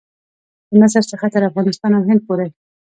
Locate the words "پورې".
2.27-2.47